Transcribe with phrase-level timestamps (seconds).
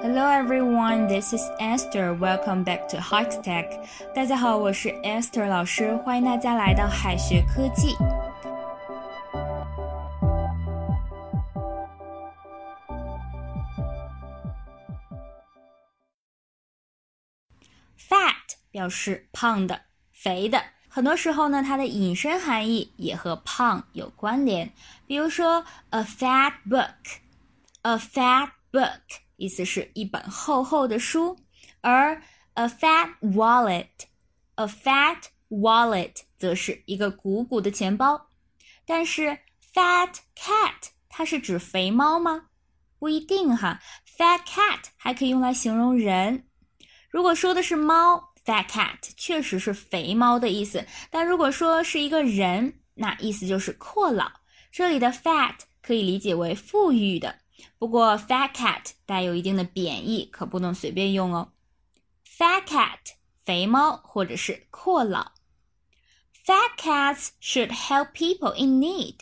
[0.00, 2.14] Hello everyone, this is Esther.
[2.14, 3.66] Welcome back to Hikes Tech.
[4.14, 7.94] 大家好，我是 Esther 老师，欢迎大家来到海学科技。
[17.98, 19.80] Fat 表示胖的、
[20.12, 24.70] 肥的，很多时候呢，它的引申含义也和胖有关联。
[25.06, 29.00] 比如说，a fat book，a fat book
[29.41, 31.35] 意思是一本厚厚的书，
[31.81, 32.21] 而
[32.53, 35.17] a fat wallet，a fat
[35.49, 38.29] wallet 则是一个鼓鼓的钱包。
[38.85, 39.35] 但是
[39.73, 42.49] fat cat 它是指肥猫吗？
[42.99, 43.79] 不一定哈
[44.15, 46.45] ，fat cat 还可以用来形容人。
[47.09, 50.85] 如果说的是猫，fat cat 确实是肥猫的意思。
[51.09, 54.31] 但如果说是一个人，那意思就是阔老。
[54.71, 57.39] 这里的 fat 可以理解为富裕的，
[57.78, 61.52] 不过 fat cat 带有一定的贬义，可不能随便用哦。
[62.26, 62.98] fat cat
[63.44, 65.32] 肥猫或者是阔老。
[66.44, 69.16] Fat cats should help people in need.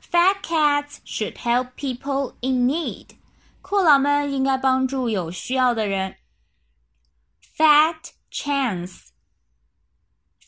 [0.00, 3.16] Fat cats should help people in need.
[3.62, 6.16] 阔老们应该帮助有需要的人。
[7.56, 9.08] Fat chance,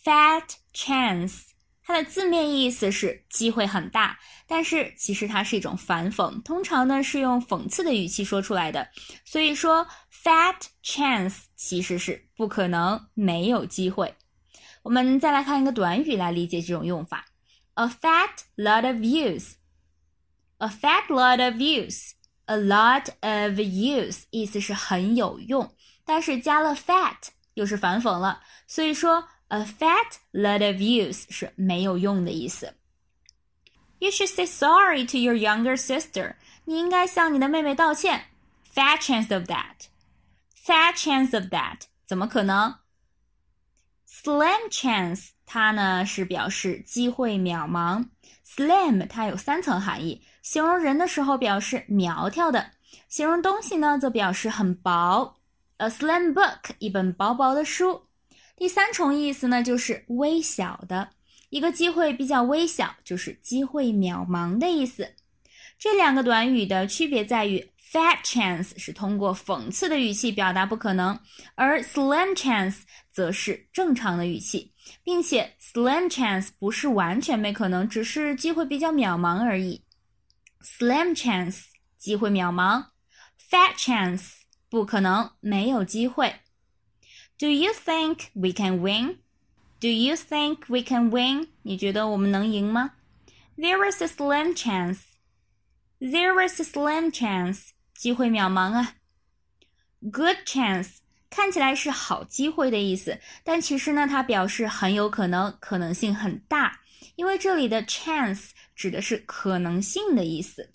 [0.05, 1.47] fat chance，
[1.84, 4.18] 它的字面意思是机会很大，
[4.48, 8.88] 但是其实它是一种反讽，通常呢是用讽刺的语气说出来的。
[9.26, 14.16] 所以说，fat chance 其实是不可能，没有机会。
[14.82, 17.26] 我们再来看一个短语来理解这种用法
[17.74, 19.54] ：a fat lot of use,
[20.58, 22.12] a fat lot of use,
[22.46, 25.76] a lot of use，意思是很有用。
[26.06, 27.16] 但是加了 fat
[27.54, 32.75] 又是反讽了，所以说 a fat lot of use 是没有用的意思。
[33.99, 36.37] You should say sorry to your younger sister。
[36.65, 38.27] 你应该向你的妹妹道歉。
[38.75, 42.77] Fat chance of that。Fat chance of that，怎么可能？
[44.07, 48.09] Slim chance，它呢是表示机会渺茫。
[48.47, 52.73] Slim 它有三层含义，形容人的时候表示苗条的，
[53.09, 55.37] 形容东西呢则表示很薄。
[55.79, 58.09] A slim book，一本薄薄的书。
[58.64, 61.10] 第三重意思呢，就是微小的，
[61.50, 65.16] 一个机会比较微小，就是机会渺茫的意思。
[65.78, 67.60] 这两个短语的区别在于
[67.92, 71.20] ，fat chance 是通过讽刺的语气表达不可能，
[71.56, 72.78] 而 slim chance
[73.12, 74.72] 则是正常的语气，
[75.04, 79.84] 并且 slim chance 不是完全没可能，只是机会比较渺茫而已。
[80.62, 81.64] Slim chance
[81.98, 82.86] 机会渺茫
[83.38, 84.36] ，fat chance。
[84.70, 86.34] 不可能，没有机会。
[87.39, 89.19] Do you think we can win?
[89.81, 91.49] Do you think we can win?
[91.63, 92.95] 你觉得我们能赢吗？
[93.57, 94.99] There is a slim chance.
[96.01, 97.71] There is a slim chance.
[97.95, 98.95] 机会渺茫啊。
[100.01, 100.99] Good chance
[101.31, 106.81] 看起来是好机会的意思，但其实呢，它表示很有可能，可能性很大，
[107.17, 110.71] 因为这里的 chance 指的是可能性的意思。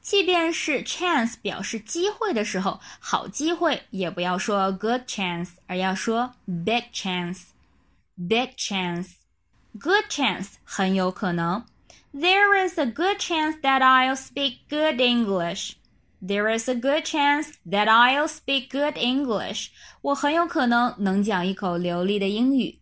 [0.00, 11.64] 即便是 chance 表示机会的时候，好机会也不要说 good chance，而要说 big chance。big chance。good chance 很有可能。
[12.14, 15.72] There is a good chance that I'll speak good English.
[16.22, 19.68] There is a good chance that I'll speak good English.
[20.00, 22.78] 我很有可能能讲一口流利的英语。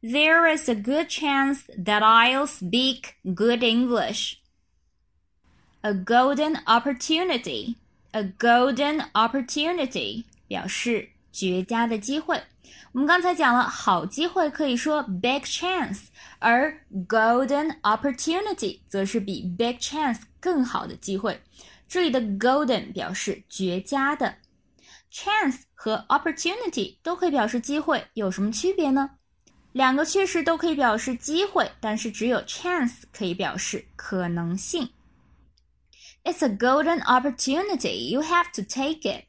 [0.00, 4.36] There is a good chance that I'll speak good English.
[5.85, 7.75] A golden opportunity,
[8.11, 12.41] a golden opportunity 表示绝佳的机会。
[12.93, 16.03] 我们刚才讲了，好机会可以说 big chance，
[16.39, 21.41] 而 golden opportunity 则是比 big chance 更好的机会。
[21.85, 24.35] 这里的 golden 表示绝佳的
[25.11, 29.09] ，chance 和 opportunity 都可以表示机会，有什么区别呢？
[29.73, 34.87] 两个确实都可以表示机会，但是只有 chance 可以表示可能性。
[36.24, 38.10] It's a golden opportunity.
[38.10, 39.24] You have to take it.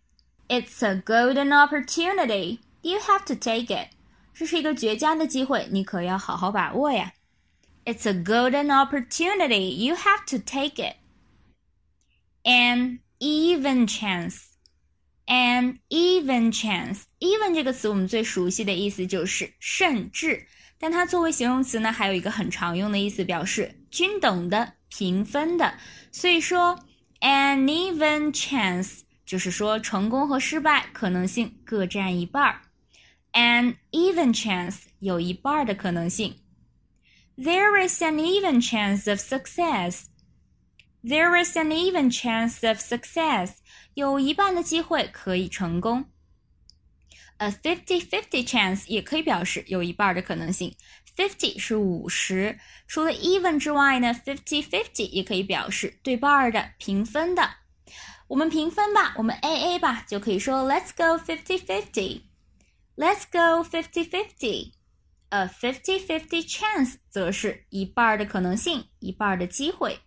[0.48, 2.60] It's a golden opportunity.
[2.82, 3.90] You have to take it.
[4.34, 7.14] 这是一个绝佳的机会，你可要好好把握呀。
[7.86, 9.86] It's a golden opportunity.
[9.86, 10.96] You have to take it.
[12.44, 14.44] An even chance.
[15.26, 17.04] An even chance.
[17.20, 20.48] Even 这个词我们最熟悉的意思就是甚至，
[20.80, 25.75] 但它作为形容词呢，还有一个很常用的意思，表示均等的、 平分的。
[26.13, 26.79] 所以说
[27.21, 32.61] ，an even chance 就是说成功和失败可能性各占一半儿。
[33.33, 36.37] an even chance 有一半的可能性。
[37.37, 40.05] There is an even chance of success.
[41.03, 43.55] There is an even chance of success.
[43.95, 46.05] 有一半的机会可以成功。
[47.38, 50.76] A fifty-fifty chance 也可以表示有一半的可能性。
[51.16, 52.58] Fifty 是五十，
[52.88, 57.50] 除了 even 之外呢，fifty-fifty 也可以表示对半的、平分的。
[58.28, 70.00] 我们平分吧，我们 A A 吧，就可以说 Let's go fifty-fifty。Let's go fifty-fifty。A fifty-fifty chance 则是一半的可能性，一半的机会。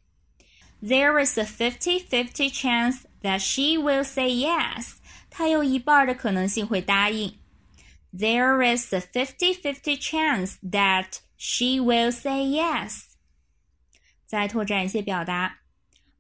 [0.83, 4.94] There is a fifty-fifty chance that she will say yes.
[5.37, 7.39] 她有一半的可能性会答应。
[8.12, 13.05] There is a fifty-fifty chance that she will say yes.
[14.27, 15.61] 再拓展一些表达，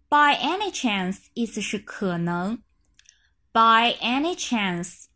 [0.08, 2.62] by any chance 意思是可能，
[3.52, 5.06] by any chance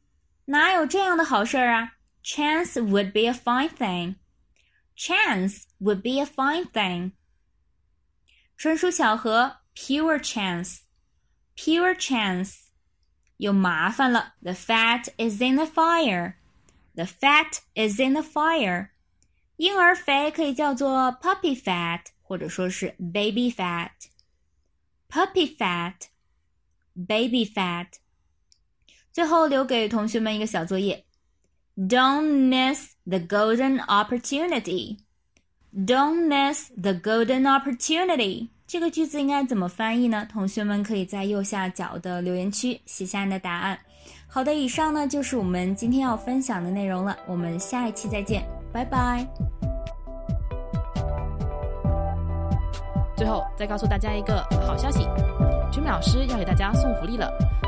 [0.47, 1.93] 哪有这样的好事儿啊？
[2.23, 4.17] Chance would be a fine thing.
[4.97, 7.12] Chance would be a fine thing.
[8.56, 10.79] 纯属巧合，pure chance.
[11.55, 12.55] Pure chance.
[13.41, 16.35] 有麻烦了，the fat is in the fire.
[16.94, 18.88] The fat is in the fire.
[19.56, 26.08] 婴儿肥可以叫做 puppy fat，或者说是 baby fat。puppy fat,
[26.94, 27.87] baby fat。
[29.12, 31.05] 最后留给同学们一个小作业：
[31.76, 34.99] Don't miss the golden opportunity.
[35.75, 38.49] Don't miss the golden opportunity.
[38.71, 40.25] 这个句子应该怎么翻译呢？
[40.31, 43.77] 同学们可以在右下角的留言区写下你的答案。
[44.27, 47.18] 好的，以上呢就是我们今天要分享的内容了。
[47.27, 48.41] 我们下一期再见，
[48.71, 49.27] 拜拜。
[53.18, 55.01] 最后再告诉大家一个好消息
[55.69, 57.29] 君木老师要给大家送福利了，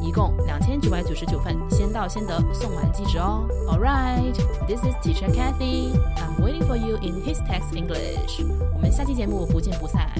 [0.00, 3.46] 一共两千九百九十九份，先到先得，送完即止哦。
[3.68, 4.34] All right,
[4.66, 5.92] this is Teacher Kathy.
[6.16, 8.44] I'm waiting for you in his text English.
[8.74, 10.10] 我们下期节目不见不散。